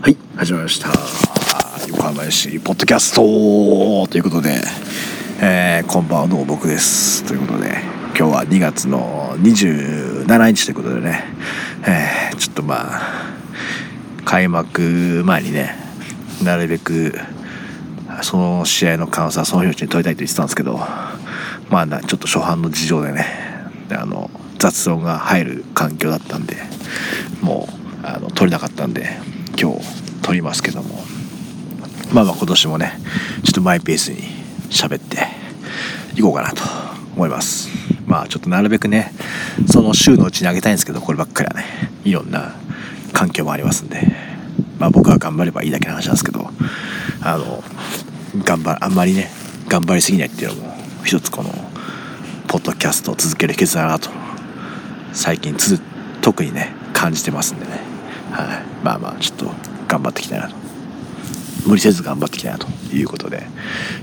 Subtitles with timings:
[0.00, 0.88] はい始まりました。
[1.88, 4.60] 横浜市ポッドキャストということで、
[5.42, 7.24] えー、こんばんはどうも僕です。
[7.24, 7.80] ということで
[8.16, 11.24] 今日は2月の27日ということでね、
[11.84, 13.34] えー、ちょっとまあ
[14.24, 15.74] 開幕前にね
[16.44, 17.18] なるべく
[18.22, 20.78] その試合の感想はその日のうちに取りたいと言ってたんですけど
[21.70, 23.26] まあなちょっと初版の事情でね
[23.90, 26.56] あの雑音が入る環境だったんで
[27.42, 27.68] も
[28.02, 29.08] うあの撮れなかったんで
[29.60, 31.02] 今日撮りますけども。
[32.12, 32.98] まあまあ今年もね
[33.44, 34.22] ちょっとマイペースに
[34.70, 35.26] 喋って
[36.14, 36.62] いこうかなと
[37.14, 37.68] 思います。
[38.06, 39.12] まあちょっとなるべくね
[39.70, 41.66] その週のうちにあげたいんですけどこればっかりはね
[42.04, 42.54] いろんな
[43.12, 44.00] 環境もありますんで
[44.78, 46.48] まあ僕は頑張ればいいだけの話なんですけど
[47.22, 47.62] あの
[48.44, 49.30] 頑張あんまりね
[49.68, 51.50] 頑張りすぎないっていうのも一つこの
[52.46, 54.08] ポッドキャストを続ける秘訣だなと
[55.12, 55.54] 最近
[56.22, 57.72] 特にね感じてますんでね、
[58.30, 59.50] はい、まあまあちょっと
[59.86, 60.56] 頑張っていきたいなと。
[61.66, 63.42] 無理せず頑張っていきたいなということで、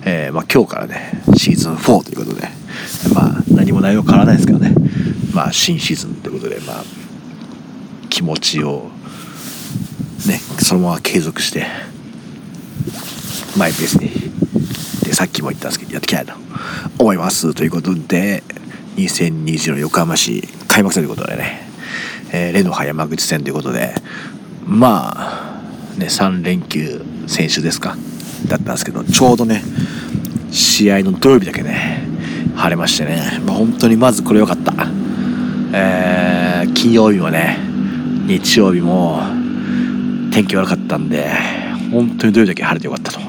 [0.03, 2.65] えー、まあ、今日からねシーズン4ということで。
[3.13, 4.73] まあ何も内容変わらないですけどね。
[5.33, 6.83] まあ新シーズンということでまあ
[8.09, 8.89] 気持ちを
[10.27, 11.65] ねそのまま継続して
[13.57, 14.09] マイペースに。
[15.03, 16.33] でさっきも言ったんですけどやっていきたいと
[16.97, 18.43] 思いますということで
[18.95, 21.67] 2020の横浜市開幕戦ということでね、
[22.31, 23.93] えー、レノハ山口戦ということで
[24.65, 27.95] まあね3連休選手ですか。
[28.47, 29.63] だったんですけどちょうどね
[30.51, 32.07] 試合の土曜日だけね
[32.55, 34.73] 晴れましてね、まあ、本当にまずこれ良かった、
[35.73, 37.57] えー、金曜日もね
[38.27, 39.19] 日曜日も
[40.31, 41.29] 天気悪かったんで
[41.91, 43.19] 本当に土曜日だけ晴れてよかったと。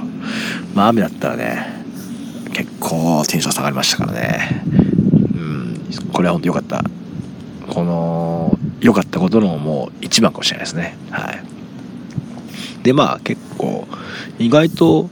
[0.74, 1.84] まあ雨だったらね
[2.52, 4.62] 結構テンション下がりましたからね。
[5.34, 5.80] うん
[6.12, 6.84] これは本当良かった。
[7.68, 10.96] この良かったことのもう一番かもしれないですね。
[11.10, 11.42] はい。
[12.82, 13.86] でまあ結構
[14.38, 15.10] 意外と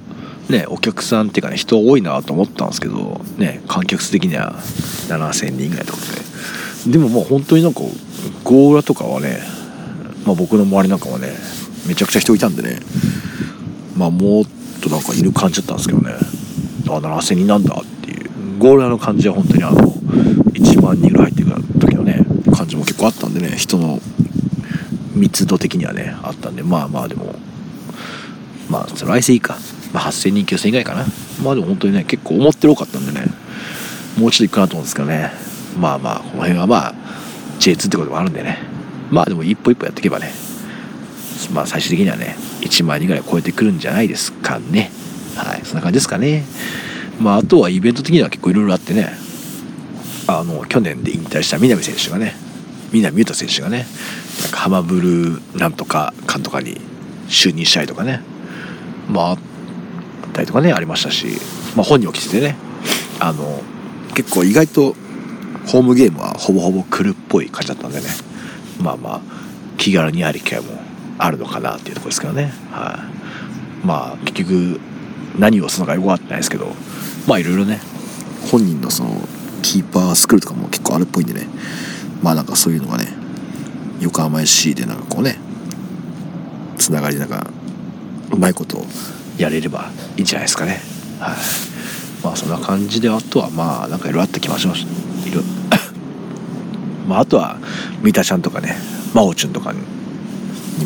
[0.49, 4.55] ねお客さんっていうかね人多いなと思ったんですけどね観客数的には
[5.09, 6.93] 7000人ぐらいってことで。
[6.93, 7.81] でももう本当になんか
[8.45, 9.41] ゴーラとかはね、
[10.27, 11.29] まあ、僕の周りなんかはね
[11.89, 12.79] めちゃくちゃ人いたんでね
[13.97, 14.45] まあもっ
[14.83, 16.13] となんかいる感じだったんですけどね。
[16.87, 18.31] あ7000人なんだっていう。
[18.59, 21.44] ゴーラの感じは本当にあの1万人ぐらい入ってる
[22.65, 24.01] 感じも結構あったんでね人の
[25.15, 27.35] 密度的にはねあったんでまあまあでも
[28.71, 29.57] まあ来世いいか、
[29.93, 31.05] まあ、8000人9000人ぐらいかな。
[31.43, 33.27] まあでも本当にね結構思ってる多かったんでね
[34.19, 35.31] もうちょっといくかなと思うんですけどね。
[35.79, 36.95] まあまあこの辺はまあ
[37.61, 38.59] J2 ってこともあるんでね。
[39.11, 40.33] まあでも一歩一歩やっていけばね
[41.53, 44.91] まあ最終的にはね1万人ぐらい超えてくるんじゃないですかね。
[45.37, 46.45] はいそんな感じですかね。
[47.21, 49.13] まああとはイベント的には結構いろいろあってね
[50.27, 52.44] あの去年で引退した南選手がね
[53.01, 53.87] 南優太選手がね
[54.43, 56.81] なんかハマブルなんとかかんとかに
[57.29, 58.21] 就任したりとかね。
[59.09, 59.39] まああっ
[60.33, 61.27] たりとかねありましたし、
[61.77, 62.57] まあ、本人を着ててね
[63.21, 63.63] あの
[64.15, 64.95] 結構意外と
[65.67, 68.07] ホームゲームはほぼほぼ来るっぽい感じだったんでね。
[68.81, 69.21] まあまあ
[69.79, 70.79] 気軽にあり機会も
[71.19, 72.53] あるのかなっていうところですけどね。
[72.71, 72.99] は
[73.83, 73.87] い。
[73.87, 74.81] まあ結局
[75.39, 76.67] 何をするのかよく分かってないですけど
[77.27, 77.81] まあいろいろね。
[78.51, 79.11] 本人のその
[79.63, 81.47] キーパースクールとかも結構あるっぽいんでね。
[82.25, 83.07] まあなんかそういうのがね
[84.01, 85.37] 横浜 FC でなんかこうね
[86.79, 87.47] つながりなんか
[88.33, 88.83] うまいこと
[89.37, 90.81] やれればいいんじゃないですかね。
[91.21, 91.37] はい。
[92.25, 94.87] まあそんな感じであとはまあなんかいろいろあった気もします。
[95.29, 95.43] いる
[97.07, 97.59] まああとは
[98.03, 98.75] 三田ちゃんとかね
[99.13, 99.79] 真央ちゅんとかに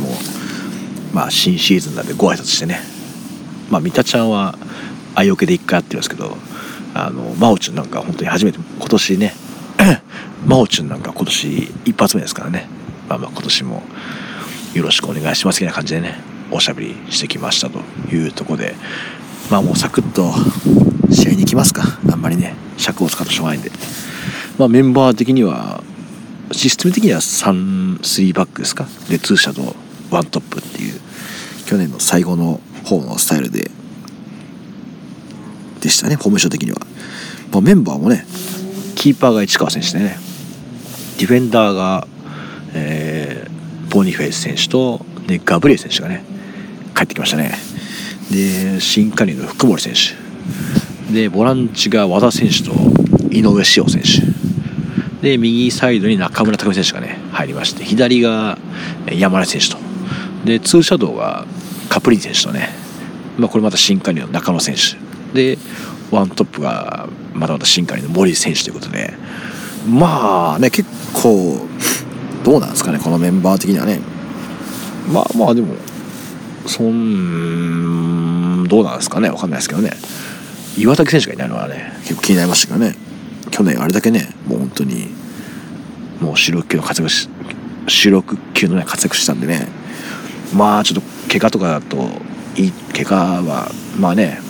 [0.01, 0.09] も
[1.13, 2.81] まあ新シーズンなんでご挨拶してね。
[3.71, 4.59] まあ三田ちゃんは
[5.15, 6.37] 愛よけで一回会ってるんですけど
[6.95, 9.35] あの真央ちゅんなんか本当に初めて今年ね
[10.47, 12.67] 真央ちゅんなんか今年一発目ですからね。
[13.09, 13.83] まあまあ今年も
[14.75, 17.81] よろしくお願いしますみたいな感じでねおしゃべりしてきましたと
[18.15, 18.75] いうところで。
[19.51, 20.31] まあもうサクッと
[21.11, 21.83] 試合に行きますか。
[22.13, 23.71] あんまりね尺を使ってしょうがないんで。
[24.59, 25.83] まあメンバー的には
[26.53, 28.87] システム的には33バックですか。
[29.09, 29.75] で2シャドウ
[30.11, 31.01] 1トップっていう
[31.67, 33.71] 去年の最後の方のスタイルで
[35.81, 36.79] でしたねフォーメーション的には、
[37.53, 38.25] まあ、メンバーもね
[38.97, 40.19] キーパーが市川選手でね
[41.19, 42.07] ディフェンダーが、
[42.75, 46.23] えー、ボニフェイス選手とでガブリエ選手がね
[46.95, 47.55] 帰ってきましたね。
[48.31, 51.13] で新加入の福森選手。
[51.13, 52.73] でボランチが和田選手と
[53.33, 54.23] 井上志陽選手。
[55.21, 58.57] で右サイドに中村拓海選手がね入りまして左が
[59.11, 59.79] 山根選手と。
[60.45, 61.47] でツーシャドウが
[61.89, 62.69] カプリン選手とね、
[63.39, 64.97] まあ、これまた新加入の中野選手。
[65.35, 65.59] で
[66.13, 69.15] ワントップがまたまた新加入の森選手ということで。
[69.87, 71.67] まあね結構
[72.45, 74.01] どうなんですかねこのメンバー的にはね。
[75.13, 75.75] まあまあでも
[76.67, 79.93] そんどうなんですかね分かんないですけどね。
[80.77, 82.95] 岩竹選手がいないのはね結構気になりましたけどね。
[83.51, 85.09] 去年あれだけねもう本当に
[86.21, 87.29] もう主力級の活躍し
[87.87, 89.69] 主力級のね活躍したんでね。
[90.55, 92.09] まあちょっと怪我とかだと
[92.57, 94.41] いい怪我はまあね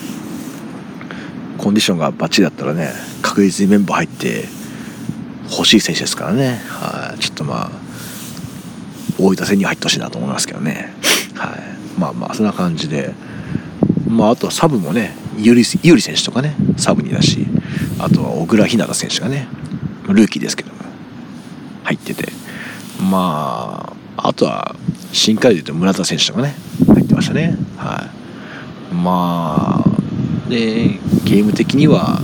[1.57, 2.93] コンディションがバッチリだったらね
[3.23, 4.45] 確実にメンバー入って
[5.51, 7.71] 欲しい選手ですからね、はい、ちょっとまあ
[9.19, 10.93] 大分戦に入ってほしいなと思いますけどね、
[11.35, 13.15] はい、まあまあそんな感じで。
[14.09, 17.47] まああとはサブもね有利選手とかねサブにだし
[17.99, 19.47] あとは小倉日向選手がね
[20.09, 20.79] ルーキーですけども
[21.85, 22.33] 入ってて。
[23.01, 24.75] まああとは
[25.13, 26.55] 新加入で言うと村田選手とかね
[26.89, 27.57] 入ってましたね。
[27.77, 28.11] は
[28.91, 28.95] い。
[28.95, 32.21] まあでゲーム的には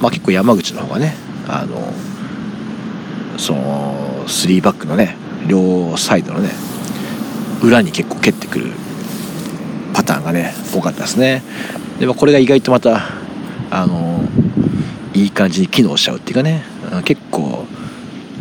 [0.00, 1.14] まあ結構山口の方がね
[1.48, 1.92] あの
[3.38, 5.16] その3バックのね
[5.46, 6.50] 両サイドのね
[7.62, 8.72] 裏に結構蹴ってくる
[9.94, 11.42] パターンがね多かったですね。
[11.98, 13.00] でもこれが意外とまた
[13.70, 14.20] あの
[15.14, 16.62] いい感じに機能しちゃうっていうかね
[17.04, 17.66] 結構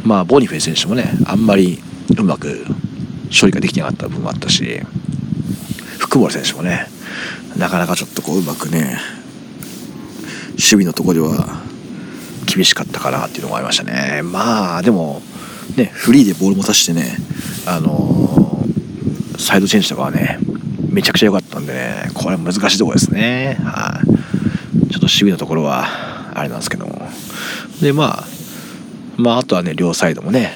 [0.04, 1.80] まあボニフェ選手もねあんまり
[2.18, 2.66] うまく
[3.30, 4.82] 処理ができなかった部分もあったし
[5.98, 6.88] 福森選手もね
[7.58, 9.00] なかなかちょっとこううまくね
[10.52, 11.67] 守備のとこでは
[12.58, 14.22] 厳しかったかなっていうのがありましたね。
[14.24, 15.22] まあでも
[15.76, 17.16] ねフリーでボール持たしてね
[17.68, 20.40] あのー、サイドチェンジとかはね
[20.90, 23.58] めちゃくちゃ良かったんでねこれ難しいところですね。
[23.62, 25.86] はい、ちょっと守備のところは
[26.34, 27.00] あれなんですけども。
[27.80, 28.28] でまあ
[29.18, 30.52] まああとはね両サイドもね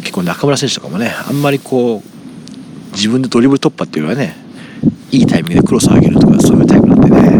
[0.00, 4.36] 結構中村選手とかもねあんまりこう自分でドリブル突破っていうよりはね
[5.10, 7.36] いいタイミングでクロスを上げるとかそういうタイプなんでね。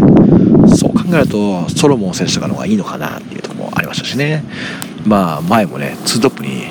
[0.75, 3.46] そう考えるとソロモン選手とかの方がいいのかなっていう
[3.77, 4.43] ありましたしね。
[5.05, 6.67] まあ前もねツートップに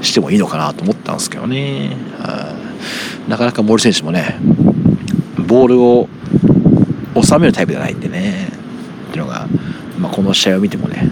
[0.00, 1.96] してもいいのかなと思ったんですけどね。
[3.28, 4.36] なかなか森選手もね
[5.46, 6.08] ボールを
[7.22, 8.48] 収めるタイプじゃないんでね。
[9.08, 9.46] っていうのが、
[9.98, 11.10] まあ、この試合を見てもね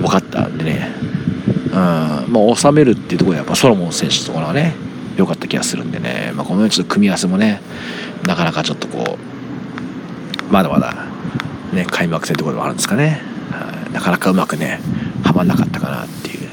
[0.00, 0.88] 分かったんでね、
[1.66, 4.74] うんまあ、収めるっていうところでやっぱソロモン選手とかのはね
[5.16, 7.60] 良かった気がするんでね、まあ、このようにちょっと組み合わせもね
[8.26, 9.18] なかなかちょっとこ
[10.48, 11.06] うまだまだ
[11.72, 13.20] ね開幕戦ってこともあるんですかね、
[13.96, 14.78] なかなかうまくね
[15.24, 16.46] はまんなかったかなっていう。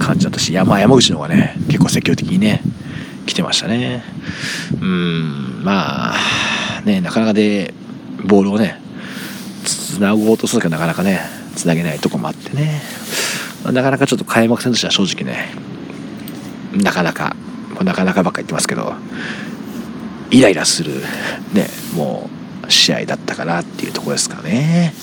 [0.00, 2.62] 感じだったし山山口の方がね結構積極的にね
[3.26, 4.02] 来てましたね。
[4.80, 7.72] うんまあねなかなかで
[8.24, 8.80] ボールをね
[9.64, 11.20] つなごうとするけどなかなかね
[11.54, 12.80] つなげないとこもあってね。
[13.64, 15.50] なかなかちょっと開幕戦としては正直ね
[16.72, 17.36] なかなか
[17.84, 18.94] なかなかばっか言ってますけど
[20.30, 20.94] イライラする
[21.52, 22.30] ねも
[22.66, 24.94] う試合だったかなっていうとこですかね。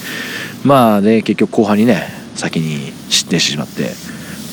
[0.67, 3.89] まあね結局後半にね先に失点してしまって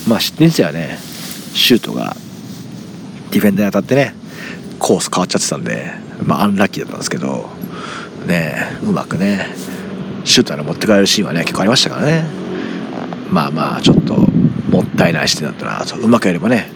[0.09, 0.97] まあ失点してはね
[1.55, 2.15] シュートが
[3.33, 4.15] ディフェンダーに当たってね
[4.79, 5.91] コース変わっちゃってたんで
[6.23, 7.49] まあアンラッキーだったんですけど
[8.27, 9.49] ねうまくね
[10.25, 12.45] シュートに持って帰るシーンはね結構ありましたからね。
[13.31, 16.71] まあまあちょっともったいない視点だったなとうまくやればね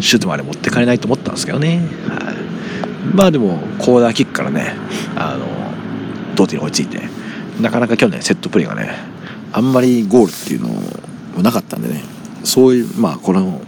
[0.00, 4.74] シュートまで持って帰れないと思ったんですけどね、はい、まあでもコーナーキックからね
[5.16, 5.46] あの
[6.34, 7.00] 同点に追いついて
[7.60, 8.90] なかなか去年セットプレーがね
[9.52, 12.02] あんまりゴールっていうのもなかったんでね
[12.44, 13.60] そういうまあこの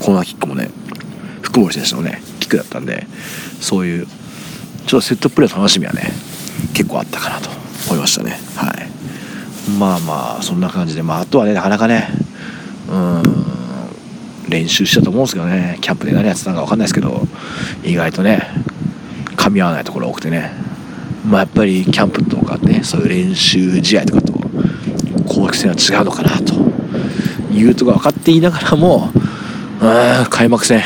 [0.00, 0.70] コーナーキックもね
[1.42, 3.06] 福森選手のねキックだったんで
[3.60, 4.06] そういう
[4.86, 6.10] ちょっとセットプレーの楽しみはね
[6.74, 7.50] 結構あったかなと
[7.88, 8.38] 思いましたね。
[8.56, 8.90] はい。
[9.78, 12.08] まあまあそんな感じでまああとはねなかなかね
[12.88, 13.22] うん
[14.48, 17.22] 練習したと思うんですけどねキャンプで何やってたのか分かんないですけど
[17.84, 18.48] 意外とね
[19.36, 20.50] 噛み合わないところ多くてね
[21.26, 24.32] まあやっぱりキャンプとかねそういう練習試合とかと
[25.28, 26.54] 公式戦は違うのかなと
[27.52, 29.10] いうとこ分かっていながらも
[29.80, 30.82] うん開幕戦。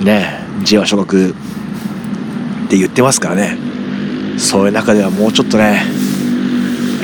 [0.00, 1.32] ね J1 昇格っ
[2.68, 3.56] て言ってますからね。
[4.36, 5.82] そういう中ではもうちょっとね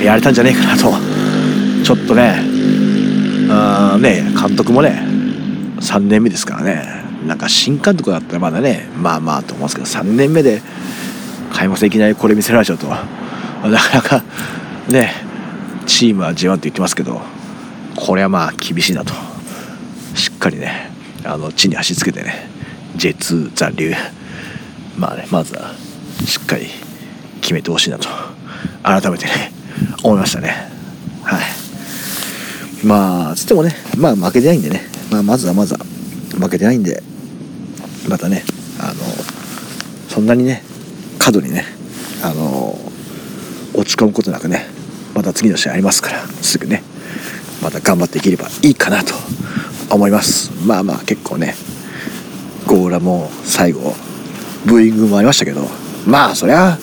[0.03, 0.93] やれたんじゃねえかなと。
[1.83, 2.41] ちょっとね
[3.49, 5.05] あね監督もね
[5.79, 7.05] 3年目ですからね。
[7.25, 10.61] なんか新監督だったらまだねまあまあと思うんですけど3年目で
[11.55, 12.87] 開幕戦いきなりこれ見せられちゃうと。
[12.87, 14.23] なかなか
[14.89, 15.13] ね
[15.87, 17.21] チームは J1 って言ってますけど
[17.95, 19.13] これはまあ厳しいなと。
[20.15, 20.91] しっかりね
[21.23, 22.49] あの地に足つけてね
[22.97, 23.95] J2 残留
[24.97, 25.71] まあねまずは
[26.25, 26.67] しっかり
[27.41, 28.09] 決めてほしいなと。
[28.83, 29.51] 改めてね
[30.03, 30.69] 思いましたね。
[31.23, 31.41] はい。
[32.85, 35.79] まあつってもねまあ負けてないんでね、まあ、まずはまずは
[36.37, 37.01] 負けてないんで
[38.09, 38.43] またね
[38.79, 38.93] あの
[40.09, 40.61] そんなにね
[41.25, 41.65] 過度にね
[42.21, 42.77] あの
[43.73, 44.67] 落ち込むことなくね
[45.15, 46.83] また次の試合ありますからすぐね
[47.63, 49.15] また頑張っていければいいかなと
[49.89, 50.51] 思います。
[50.67, 51.55] まあまあ結構ね
[52.67, 53.95] 構俺はも最後
[54.67, 55.61] ブーイングもありましたけど
[56.05, 56.77] まあそりゃ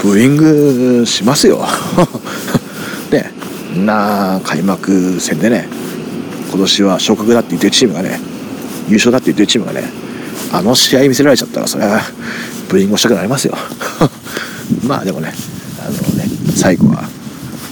[0.00, 1.66] ブーイングしますよ。
[3.10, 3.32] ね
[3.84, 5.68] な開幕戦でね
[6.50, 8.20] 今年は昇格だって言ってるチームがね
[8.88, 9.82] 優勝だって言ってるチームがね
[10.52, 12.00] あの試合見せられちゃったらそれは
[12.68, 13.56] ブーイングしたくなりますよ。
[14.86, 15.32] まあでもね
[15.80, 17.08] あのね最後は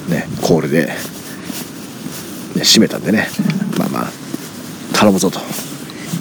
[0.09, 0.97] ねコールで、ね、
[2.57, 3.29] 締めたんでね
[3.79, 4.13] まあまあ
[4.93, 5.41] 頼むぞと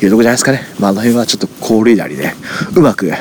[0.01, 2.36] いうとこじゃないですかね、まあ、あの辺はちょっとコールリーダーにね
[2.74, 3.12] うまく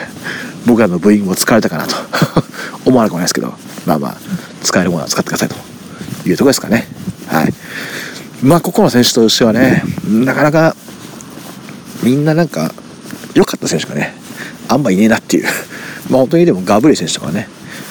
[0.66, 1.97] 僕らの部員も使われたかなと
[2.87, 3.54] 思わなくもないですけど
[3.87, 4.16] まあまあ
[4.62, 5.57] 使えるものは使ってくださいと
[6.28, 6.87] いうとこですかね。
[7.28, 7.54] はい。
[8.42, 10.76] まあここの選手としてはねなかなか
[12.02, 12.73] みんななんか
[13.35, 14.14] 良かった選手がね
[14.70, 15.44] あんまいねえなっていう。
[16.08, 17.48] まあ本当にでもガブレ選手とかね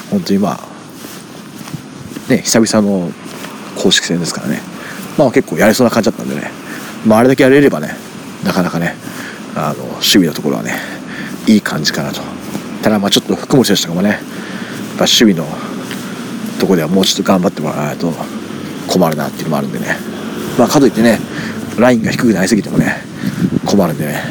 [0.10, 3.12] 本当にまあね久々の
[3.76, 4.62] 公式戦ですからね。
[5.18, 6.52] まあ結構やれそうな感じだったんでね。
[7.06, 7.96] まああれだけやれればね
[8.46, 8.96] なかなかね
[9.56, 10.76] あの守備のところはね
[11.48, 12.22] いい感じかなと。
[12.82, 14.20] ただまあちょっと福本選手とかもねやっ
[14.98, 15.46] ぱ守備の
[16.60, 18.14] ところではもうちょっと頑張ってもらわないと
[18.88, 19.98] 困るなっていうのもあるんでね。
[20.58, 21.20] まあかといってね
[21.78, 23.04] ラインが低くなりすぎてもね
[23.66, 24.24] 困るんでね。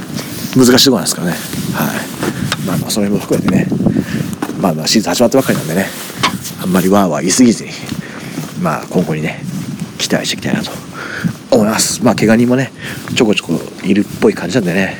[0.56, 1.36] 難しいところなんですからね。
[1.74, 2.38] はい。
[2.68, 3.66] まあまあそれも含めてね
[4.60, 5.87] まあまあシーズン始まったばっかりなんでね
[6.62, 7.70] あんまりわーわー言い過ぎずに
[8.60, 9.40] まあ今後にね
[9.96, 10.70] 期待していきたいなと
[11.50, 12.04] 思います。
[12.04, 12.70] まあ怪我人もね
[13.16, 14.96] ちょこちょこいるっぽい感じなんでね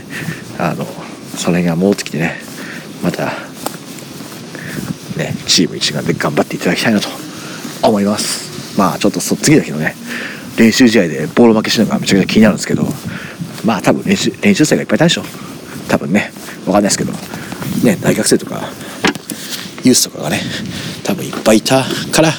[0.59, 0.87] あの
[1.37, 2.37] その辺が戻ってきてね
[3.03, 3.27] また
[5.17, 7.09] ねチーム一丸で頑張っていただきたいなと
[7.83, 8.79] 思います。
[8.79, 9.95] まあちょっとそ次の日のね
[10.57, 12.85] 練習試合でボール負けしなのがめちゃくちゃ気になるんですけど
[13.65, 15.23] まあ多分練習練習生がいっぱいいたでしょ
[15.89, 16.31] 多分ね
[16.65, 17.13] 分かんないですけど。
[17.85, 18.63] ね大学生とか
[19.85, 20.41] ユースとかがね
[21.05, 22.33] 多分いっぱいいたから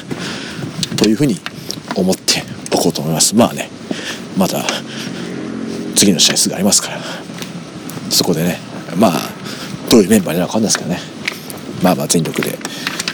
[0.98, 1.38] というふうに
[1.96, 2.44] 思って
[2.74, 3.36] おこうと思います。
[3.36, 3.70] まあね
[4.38, 4.64] また
[5.96, 7.00] 次の試合すぐありますから
[8.10, 8.60] そこでね
[8.98, 9.12] まあ
[9.90, 11.00] どういうメンバーになるか分かんないですけどね
[11.84, 12.58] まあまあ全力で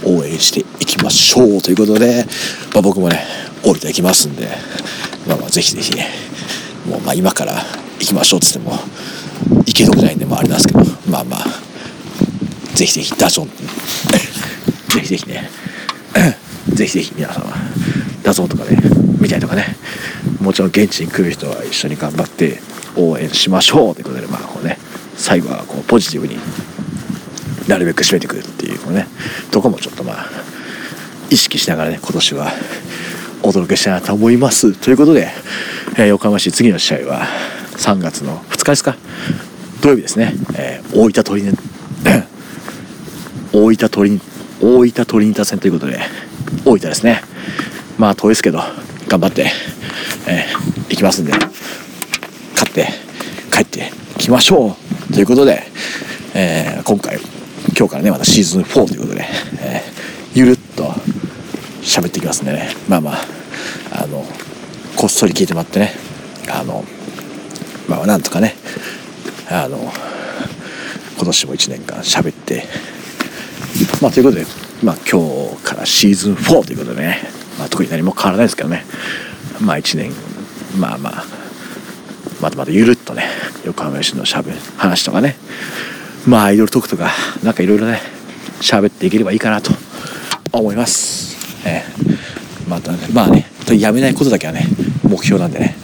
[0.03, 1.61] 応援していきましょう。
[1.61, 2.25] ということで、
[2.73, 3.23] まあ、僕もね
[3.63, 4.47] 降りていきますんで
[5.27, 6.09] まあまあぜひぜひね
[6.87, 7.53] もうま今から
[7.99, 8.73] 行きましょうっつっても
[9.65, 11.64] 行けるとこじゃないんでまああれなんですけどまあまあ
[12.75, 13.47] ぜひぜひダゾン。
[13.47, 13.53] ぜ
[15.01, 15.49] ひぜひね。
[16.73, 17.45] ぜひぜひ皆様
[18.23, 18.77] ダゾンとかね
[19.19, 19.75] 見たいとかね
[20.41, 22.59] もちろん現地に来る人は一緒に頑張って
[22.97, 24.77] 応援しましょうということでまあこうね
[25.15, 26.37] 最後はこうポジティブに
[27.67, 29.07] なるべく締めてくるっていうこのね
[29.51, 30.25] とこもちょっとまあ
[31.29, 32.51] 意識しながらね今年は
[33.43, 34.73] お届けしたいなと思います。
[34.73, 35.29] ということで、
[35.97, 37.27] えー、横浜市次の試合は
[37.77, 38.95] 3月の2日ですか？
[39.81, 41.51] 土曜日ですね、えー、大分トリニ
[43.55, 44.19] 大分トリ
[44.61, 45.97] 大分トリニタ戦ということで
[46.65, 47.21] 大分ですね。
[47.97, 48.59] まあ遠いですけど
[49.07, 49.49] 頑張って
[50.27, 52.87] えー、行きますんで勝って
[53.53, 54.75] 帰ってきましょ
[55.09, 55.13] う。
[55.13, 55.63] ということで、
[56.33, 57.17] えー、今回
[57.77, 59.25] 今日からねまたシーズン4ということで、
[59.61, 60.83] えー、ゆるっと
[61.81, 62.69] 喋っていきますんでね。
[62.89, 63.17] まあまあ
[64.03, 64.25] あの
[64.97, 65.93] こっそり聞いてもらってね
[66.49, 66.83] あの
[67.87, 68.55] まあなんとかね
[69.49, 69.77] あの
[71.15, 72.65] 今年も1年間喋って
[74.05, 74.45] まあということで
[74.83, 75.19] まあ今
[75.57, 77.17] 日からシーズン4ということでね、
[77.57, 78.85] まあ、特に何も変わらないですけどね
[79.59, 80.11] まあ1年
[80.79, 81.23] まあまあ
[82.39, 83.23] またまたゆるっとね
[83.65, 85.35] 横浜市のしゃべ話とかね
[86.27, 87.09] まあアイドルトークとか
[87.43, 87.99] なんかいろいろね
[88.61, 89.71] 喋っていければいいかなと
[90.51, 94.67] 思います、えー、またねまあねやめないことだけはね
[95.01, 95.77] 目標なんでね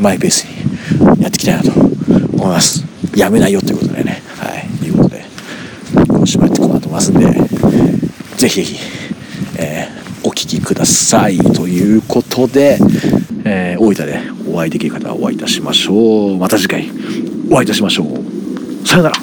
[0.00, 2.82] マイペースにやっていきたいなと思います。
[3.14, 4.23] やめないよということでね。
[6.24, 7.26] 今週もやっていこうかなとますんで
[8.38, 8.78] ぜひぜひ、
[9.58, 11.36] えーお聴きください。
[11.36, 12.78] ということで、
[13.44, 14.18] えー、大分で
[14.50, 16.38] お会いできる方はお会いいたしましょう。
[16.38, 16.90] また次回
[17.50, 18.86] お会いいたしましょう。
[18.88, 19.16] さよなら。